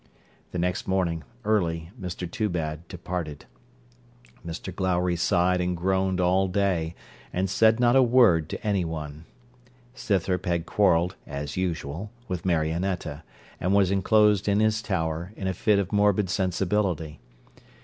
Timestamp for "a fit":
15.45-15.77